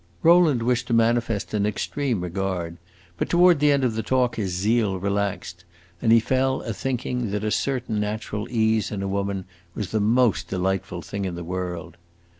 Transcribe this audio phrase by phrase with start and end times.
[0.23, 2.77] Rowland wished to manifest an extreme regard,
[3.17, 5.63] but toward the end of the talk his zeal relaxed,
[6.01, 9.45] and he fell a thinking that a certain natural ease in a woman
[9.75, 11.97] was the most delightful thing in the world.